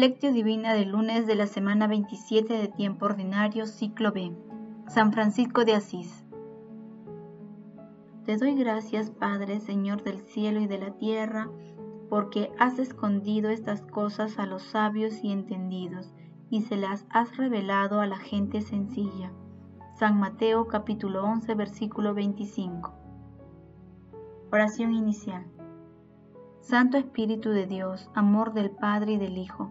[0.00, 4.32] Lectio Divina del lunes de la semana 27 de tiempo ordinario, ciclo B.
[4.88, 6.24] San Francisco de Asís.
[8.24, 11.50] Te doy gracias, Padre, Señor del cielo y de la tierra,
[12.08, 16.14] porque has escondido estas cosas a los sabios y entendidos,
[16.48, 19.32] y se las has revelado a la gente sencilla.
[19.98, 22.94] San Mateo capítulo 11, versículo 25.
[24.50, 25.44] Oración inicial.
[26.62, 29.70] Santo Espíritu de Dios, amor del Padre y del Hijo,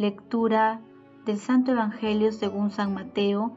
[0.00, 0.80] Lectura
[1.26, 3.52] del Santo Evangelio según San Mateo,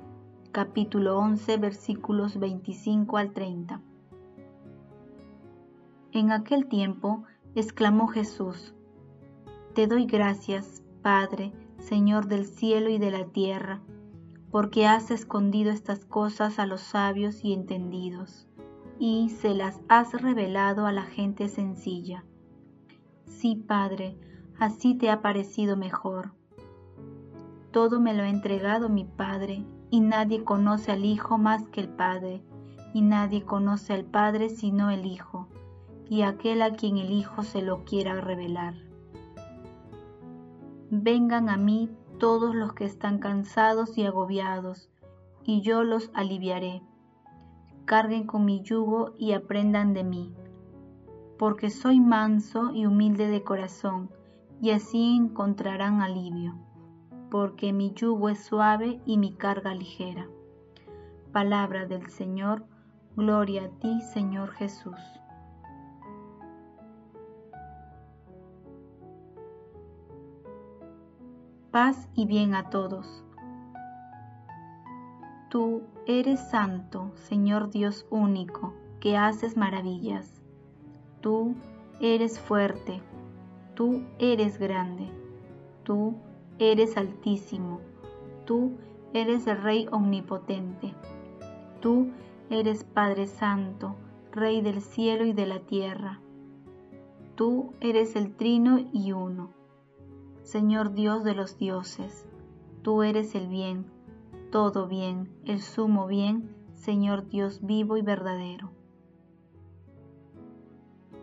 [0.51, 3.79] capítulo 11, versículos 25 al 30.
[6.11, 7.23] En aquel tiempo
[7.55, 8.73] exclamó Jesús,
[9.73, 13.79] Te doy gracias, Padre, Señor del cielo y de la tierra,
[14.51, 18.49] porque has escondido estas cosas a los sabios y entendidos,
[18.99, 22.25] y se las has revelado a la gente sencilla.
[23.27, 24.17] Sí, Padre,
[24.59, 26.31] así te ha parecido mejor.
[27.71, 31.89] Todo me lo ha entregado mi Padre, y nadie conoce al Hijo más que el
[31.89, 32.43] Padre,
[32.93, 35.47] y nadie conoce al Padre sino el Hijo,
[36.09, 38.75] y aquel a quien el Hijo se lo quiera revelar.
[40.89, 44.89] Vengan a mí todos los que están cansados y agobiados,
[45.43, 46.81] y yo los aliviaré.
[47.85, 50.33] Carguen con mi yugo y aprendan de mí
[51.43, 54.09] porque soy manso y humilde de corazón,
[54.63, 56.55] y así encontrarán alivio,
[57.29, 60.29] porque mi yugo es suave y mi carga ligera.
[61.33, 62.65] Palabra del Señor,
[63.17, 64.95] gloria a ti, Señor Jesús.
[71.71, 73.25] Paz y bien a todos.
[75.49, 80.41] Tú eres santo, Señor Dios único, que haces maravillas
[81.19, 81.53] Tú
[81.99, 83.01] eres fuerte,
[83.75, 85.09] tú eres grande,
[85.83, 86.15] tú
[86.59, 87.81] eres altísimo,
[88.45, 88.73] tú
[89.13, 90.93] eres el Rey omnipotente,
[91.81, 92.07] tú
[92.49, 93.95] eres Padre Santo,
[94.31, 96.19] Rey del cielo y de la tierra.
[97.35, 99.51] Tú eres el Trino y Uno,
[100.43, 102.27] Señor Dios de los dioses.
[102.83, 103.85] Tú eres el bien,
[104.51, 108.71] todo bien, el sumo bien, Señor Dios vivo y verdadero.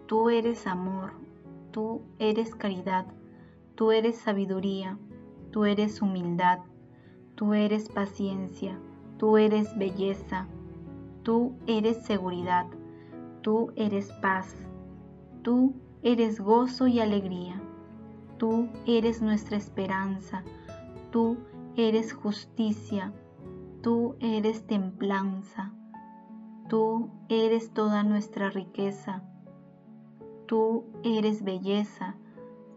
[0.07, 1.20] Tú eres amor,
[1.71, 3.07] tú eres caridad,
[3.75, 4.99] tú eres sabiduría,
[5.51, 6.61] tú eres humildad,
[7.35, 8.79] tú eres paciencia,
[9.19, 10.47] tú eres belleza,
[11.23, 12.67] tú eres seguridad,
[13.43, 14.55] tú eres paz,
[15.43, 17.61] tú eres gozo y alegría,
[18.39, 20.43] tú eres nuestra esperanza,
[21.11, 21.39] tú
[21.77, 23.13] eres justicia,
[23.83, 25.73] tú eres templanza,
[26.69, 29.30] tú eres toda nuestra riqueza
[30.51, 32.17] Tú eres belleza,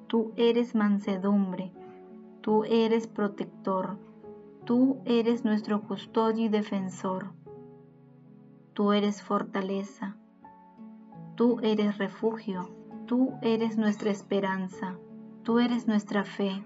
[0.05, 1.71] tú eres mansedumbre,
[2.41, 3.97] tú eres protector,
[4.63, 7.31] tú eres nuestro custodio y defensor.
[8.73, 10.17] Tú eres fortaleza,
[11.33, 12.69] tú eres refugio,
[13.07, 14.99] tú eres nuestra esperanza,
[15.41, 16.63] tú eres nuestra fe,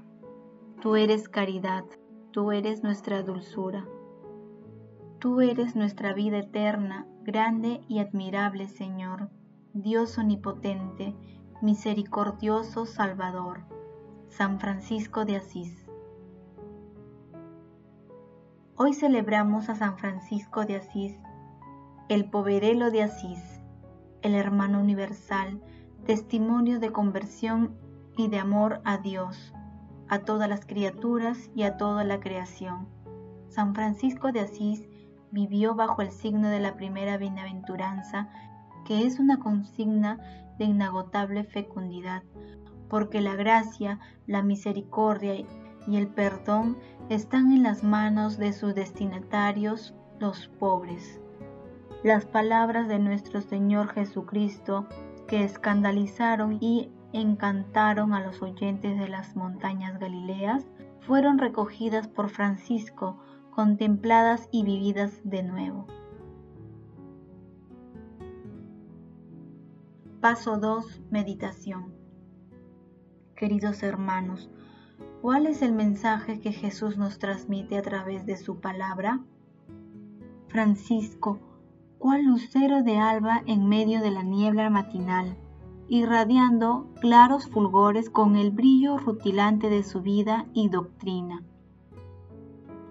[0.81, 1.85] tú eres caridad,
[2.31, 3.88] tú eres nuestra dulzura.
[5.19, 9.29] Tú eres nuestra vida eterna, grande y admirable Señor.
[9.83, 11.13] Dios omnipotente,
[11.61, 13.59] misericordioso Salvador,
[14.28, 15.85] San Francisco de Asís.
[18.75, 21.19] Hoy celebramos a San Francisco de Asís,
[22.09, 23.61] el poverelo de Asís,
[24.23, 25.61] el hermano universal,
[26.07, 27.78] testimonio de conversión
[28.17, 29.53] y de amor a Dios,
[30.07, 32.87] a todas las criaturas y a toda la creación.
[33.47, 34.90] San Francisco de Asís
[35.29, 38.28] vivió bajo el signo de la primera bienaventuranza
[38.87, 40.17] que es una consigna
[40.57, 42.23] de inagotable fecundidad,
[42.89, 46.78] porque la gracia, la misericordia y el perdón
[47.09, 51.19] están en las manos de sus destinatarios, los pobres.
[52.01, 54.87] Las palabras de nuestro Señor Jesucristo
[55.28, 60.66] que escandalizaron y encantaron a los oyentes de las montañas Galileas
[61.01, 63.19] fueron recogidas por Francisco,
[63.51, 65.87] contempladas y vividas de nuevo.
[70.22, 71.03] Paso 2.
[71.11, 71.93] Meditación.
[73.35, 74.49] Queridos hermanos,
[75.22, 79.19] ¿cuál es el mensaje que Jesús nos transmite a través de su palabra?
[80.47, 81.40] Francisco,
[81.99, 85.37] cual lucero de alba en medio de la niebla matinal,
[85.87, 91.43] irradiando claros fulgores con el brillo rutilante de su vida y doctrina.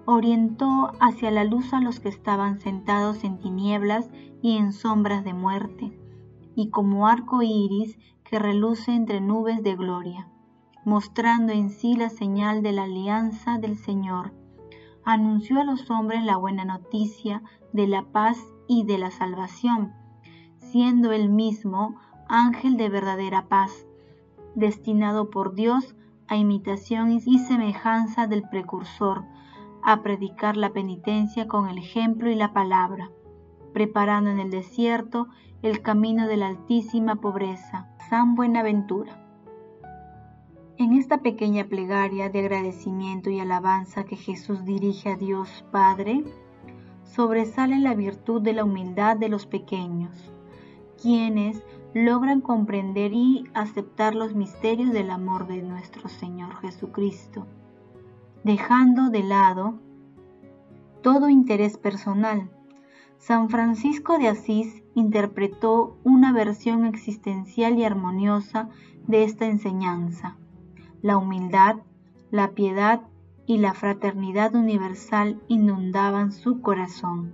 [0.04, 4.10] Orientó hacia la luz a los que estaban sentados en tinieblas
[4.42, 6.05] y en sombras de muerte,
[6.56, 10.28] y como arco iris que reluce entre nubes de gloria
[10.86, 14.32] mostrando en sí la señal de la alianza del Señor,
[15.04, 17.42] anunció a los hombres la buena noticia
[17.72, 18.38] de la paz
[18.68, 19.92] y de la salvación,
[20.58, 21.96] siendo él mismo
[22.28, 23.84] ángel de verdadera paz,
[24.54, 25.96] destinado por Dios
[26.28, 29.24] a imitación y semejanza del precursor,
[29.82, 33.10] a predicar la penitencia con el ejemplo y la palabra,
[33.76, 35.28] preparando en el desierto
[35.60, 37.90] el camino de la altísima pobreza.
[38.08, 39.22] San Buenaventura.
[40.78, 46.24] En esta pequeña plegaria de agradecimiento y alabanza que Jesús dirige a Dios Padre,
[47.04, 50.32] sobresale la virtud de la humildad de los pequeños,
[51.02, 51.62] quienes
[51.92, 57.46] logran comprender y aceptar los misterios del amor de nuestro Señor Jesucristo,
[58.42, 59.74] dejando de lado
[61.02, 62.55] todo interés personal.
[63.18, 68.68] San Francisco de Asís interpretó una versión existencial y armoniosa
[69.06, 70.36] de esta enseñanza
[71.06, 71.76] la humildad,
[72.32, 73.02] la piedad
[73.46, 77.32] y la fraternidad universal inundaban su corazón.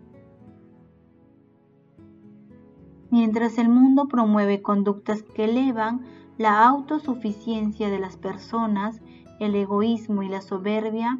[3.11, 6.03] Mientras el mundo promueve conductas que elevan
[6.37, 9.01] la autosuficiencia de las personas,
[9.41, 11.19] el egoísmo y la soberbia,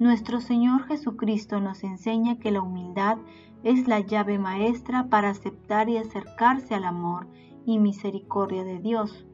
[0.00, 3.18] nuestro Señor Jesucristo nos enseña que la humildad
[3.62, 7.28] es la llave maestra para aceptar y acercarse al amor
[7.66, 9.26] y misericordia de Dios.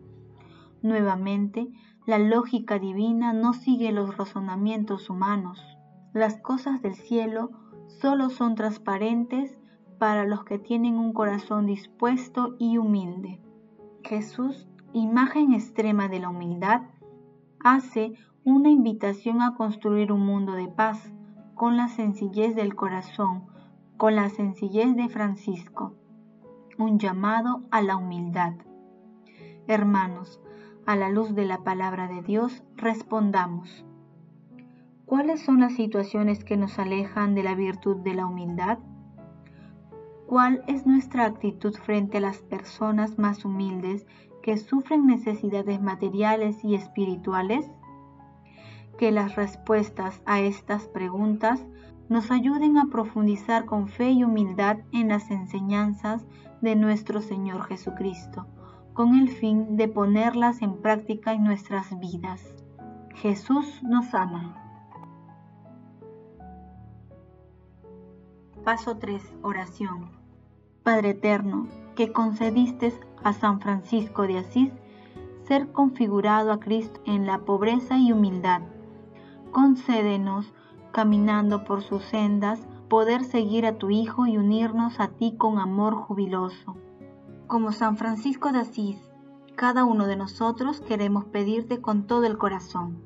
[0.82, 1.68] Nuevamente,
[2.04, 5.64] la lógica divina no sigue los razonamientos humanos.
[6.12, 7.52] Las cosas del cielo
[7.86, 9.56] solo son transparentes
[10.00, 13.40] para los que tienen un corazón dispuesto y humilde.
[14.02, 16.82] Jesús, imagen extrema de la humildad,
[17.60, 18.14] hace
[18.46, 21.12] una invitación a construir un mundo de paz
[21.56, 23.42] con la sencillez del corazón,
[23.96, 25.94] con la sencillez de Francisco,
[26.78, 28.52] un llamado a la humildad.
[29.66, 30.40] Hermanos,
[30.86, 33.84] a la luz de la palabra de Dios, respondamos.
[35.06, 38.78] ¿Cuáles son las situaciones que nos alejan de la virtud de la humildad?
[40.28, 44.06] ¿Cuál es nuestra actitud frente a las personas más humildes
[44.40, 47.68] que sufren necesidades materiales y espirituales?
[48.98, 51.64] Que las respuestas a estas preguntas
[52.08, 56.24] nos ayuden a profundizar con fe y humildad en las enseñanzas
[56.60, 58.46] de nuestro Señor Jesucristo
[58.96, 62.42] con el fin de ponerlas en práctica en nuestras vidas.
[63.14, 64.56] Jesús nos ama.
[68.64, 69.22] Paso 3.
[69.42, 70.10] Oración.
[70.82, 74.72] Padre Eterno, que concediste a San Francisco de Asís
[75.46, 78.62] ser configurado a Cristo en la pobreza y humildad.
[79.50, 80.52] Concédenos,
[80.92, 85.94] caminando por sus sendas, poder seguir a tu Hijo y unirnos a ti con amor
[85.94, 86.76] jubiloso
[87.46, 88.98] como San Francisco de Asís,
[89.54, 92.98] cada uno de nosotros queremos pedirte con todo el corazón.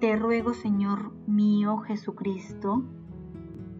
[0.00, 2.82] Te ruego, Señor mío Jesucristo,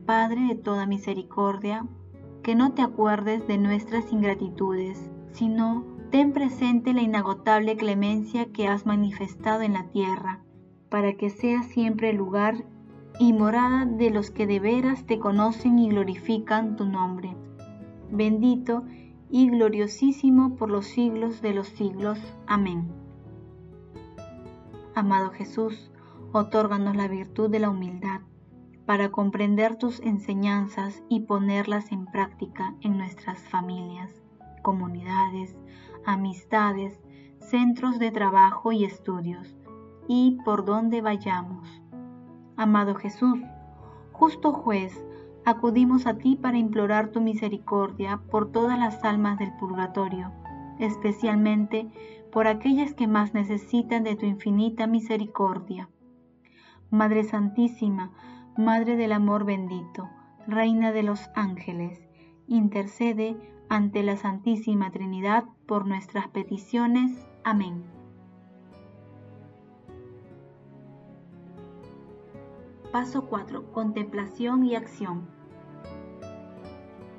[0.07, 1.87] Padre de toda misericordia,
[2.43, 8.85] que no te acuerdes de nuestras ingratitudes, sino ten presente la inagotable clemencia que has
[8.85, 10.44] manifestado en la tierra,
[10.95, 12.65] para que sea siempre lugar
[13.19, 17.35] y morada de los que de veras te conocen y glorifican tu nombre.
[18.13, 18.85] Bendito
[19.29, 22.21] y gloriosísimo por los siglos de los siglos.
[22.47, 22.93] Amén.
[24.95, 25.91] Amado Jesús,
[26.31, 28.21] otórganos la virtud de la humildad
[28.87, 34.23] para comprender tus enseñanzas y ponerlas en práctica en nuestras familias,
[34.63, 35.57] comunidades,
[36.07, 37.01] amistades,
[37.41, 39.57] centros de trabajo y estudios,
[40.09, 41.83] y por donde vayamos.
[42.57, 43.41] Amado Jesús,
[44.13, 45.05] justo juez,
[45.45, 50.33] acudimos a ti para implorar tu misericordia por todas las almas del purgatorio,
[50.79, 51.91] especialmente
[52.33, 55.89] por aquellas que más necesitan de tu infinita misericordia.
[56.91, 58.13] Madre Santísima,
[58.57, 60.09] Madre del Amor bendito,
[60.47, 62.01] Reina de los ángeles,
[62.47, 63.37] intercede
[63.69, 67.27] ante la Santísima Trinidad por nuestras peticiones.
[67.45, 67.94] Amén.
[72.95, 73.73] Paso 4.
[73.73, 75.27] Contemplación y acción.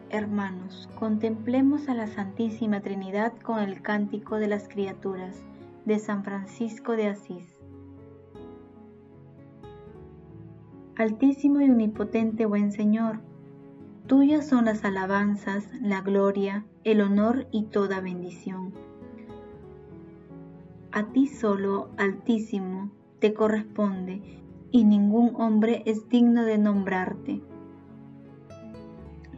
[0.09, 5.43] Hermanos, contemplemos a la Santísima Trinidad con el cántico de las criaturas
[5.83, 7.59] de San Francisco de Asís.
[10.95, 13.19] Altísimo y omnipotente buen Señor,
[14.07, 18.71] tuyas son las alabanzas, la gloria, el honor y toda bendición.
[20.93, 24.44] A ti solo, Altísimo, te corresponde,
[24.75, 27.41] y ningún hombre es digno de nombrarte.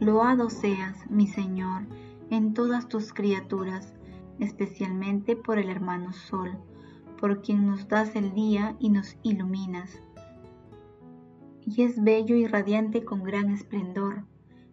[0.00, 1.86] Loado seas, mi Señor,
[2.28, 3.94] en todas tus criaturas,
[4.40, 6.58] especialmente por el hermano Sol,
[7.20, 10.02] por quien nos das el día y nos iluminas
[11.64, 14.24] y es bello y radiante con gran esplendor.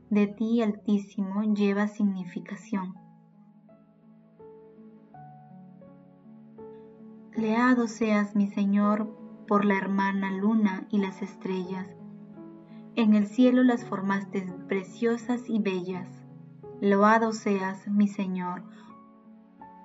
[0.10, 2.96] De ti, Altísimo, lleva significación.
[7.36, 11.88] Leado seas, mi Señor, por la hermana luna y las estrellas.
[12.96, 16.08] En el cielo las formaste preciosas y bellas.
[16.82, 18.64] Loado seas, mi Señor,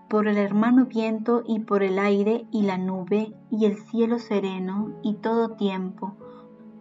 [0.08, 4.98] por el hermano viento y por el aire y la nube y el cielo sereno
[5.02, 6.16] y todo tiempo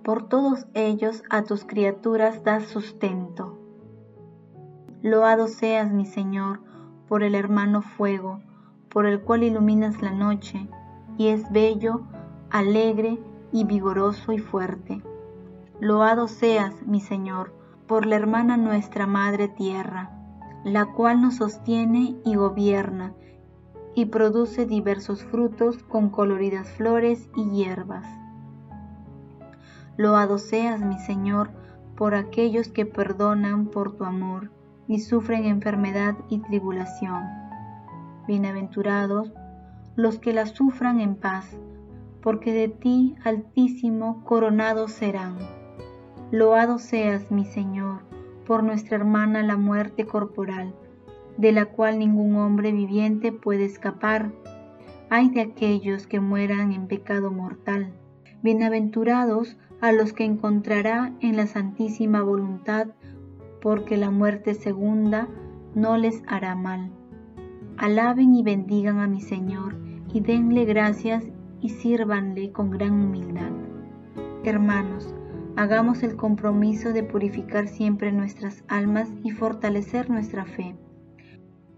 [0.09, 3.59] por todos ellos a tus criaturas das sustento.
[5.03, 6.61] Loado seas, mi Señor,
[7.07, 8.39] por el hermano fuego,
[8.89, 10.67] por el cual iluminas la noche,
[11.17, 12.07] y es bello,
[12.51, 13.19] alegre
[13.51, 15.01] y vigoroso y fuerte.
[15.79, 17.53] Loado seas, mi Señor,
[17.87, 20.11] por la hermana nuestra Madre Tierra,
[20.63, 23.13] la cual nos sostiene y gobierna,
[23.95, 28.05] y produce diversos frutos con coloridas flores y hierbas.
[29.97, 31.51] Loado seas, mi Señor,
[31.95, 34.51] por aquellos que perdonan por tu amor
[34.87, 37.23] y sufren enfermedad y tribulación.
[38.27, 39.33] Bienaventurados
[39.95, 41.57] los que la sufran en paz,
[42.21, 45.37] porque de ti, Altísimo, coronados serán.
[46.31, 48.01] Loado seas, mi Señor,
[48.45, 50.75] por nuestra hermana la muerte corporal,
[51.37, 54.31] de la cual ningún hombre viviente puede escapar.
[55.09, 57.93] Ay de aquellos que mueran en pecado mortal.
[58.43, 62.87] Bienaventurados a los que encontrará en la santísima voluntad,
[63.61, 65.27] porque la muerte segunda
[65.73, 66.91] no les hará mal.
[67.77, 69.77] Alaben y bendigan a mi Señor,
[70.13, 71.23] y denle gracias
[71.61, 73.51] y sírvanle con gran humildad.
[74.43, 75.13] Hermanos,
[75.55, 80.75] hagamos el compromiso de purificar siempre nuestras almas y fortalecer nuestra fe.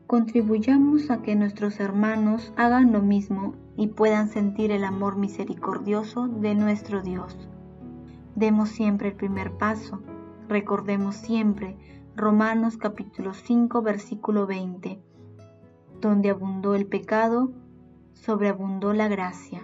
[0.08, 6.54] Contribuyamos a que nuestros hermanos hagan lo mismo y puedan sentir el amor misericordioso de
[6.54, 7.50] nuestro Dios.
[8.36, 10.02] Demos siempre el primer paso.
[10.48, 11.78] Recordemos siempre
[12.16, 15.02] Romanos capítulo 5 versículo 20.
[16.02, 17.52] Donde abundó el pecado,
[18.14, 19.64] sobreabundó la gracia.